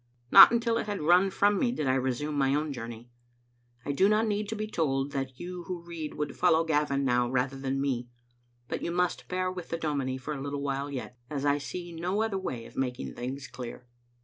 Not 0.31 0.51
until 0.51 0.79
it 0.79 0.87
had 0.87 0.99
run 1.03 1.29
from 1.29 1.59
me 1.59 1.71
did 1.71 1.85
I 1.85 1.93
resume 1.93 2.33
my 2.35 2.55
own 2.55 2.73
journey. 2.73 3.11
I 3.85 3.91
do 3.91 4.09
not 4.09 4.25
need 4.25 4.49
to 4.49 4.55
be 4.55 4.65
told 4.65 5.11
that 5.11 5.39
you 5.39 5.65
who 5.65 5.83
read 5.85 6.15
would 6.15 6.35
follow 6.35 6.63
Gavin 6.63 7.05
now 7.05 7.29
rather 7.29 7.55
than 7.59 7.79
me; 7.79 8.07
but 8.67 8.81
you 8.81 8.89
must 8.89 9.27
bear 9.27 9.51
with 9.51 9.69
the 9.69 9.77
dominie 9.77 10.17
for 10.17 10.33
a 10.33 10.41
little 10.41 10.63
while 10.63 10.89
yet, 10.89 11.19
as 11.29 11.45
I 11.45 11.59
see 11.59 11.91
no 11.91 12.23
other 12.23 12.39
way 12.39 12.65
of 12.65 12.75
making 12.75 13.13
things 13.13 13.45
clear. 13.47 13.85